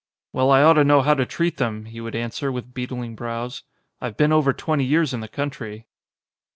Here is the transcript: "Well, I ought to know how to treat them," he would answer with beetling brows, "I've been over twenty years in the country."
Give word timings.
"Well, 0.33 0.49
I 0.49 0.63
ought 0.63 0.73
to 0.81 0.83
know 0.83 1.03
how 1.03 1.13
to 1.13 1.27
treat 1.27 1.57
them," 1.57 1.85
he 1.85 2.01
would 2.01 2.15
answer 2.15 2.51
with 2.51 2.73
beetling 2.73 3.15
brows, 3.15 3.61
"I've 4.01 4.17
been 4.17 4.33
over 4.33 4.51
twenty 4.51 4.83
years 4.83 5.13
in 5.13 5.19
the 5.19 5.27
country." 5.27 5.85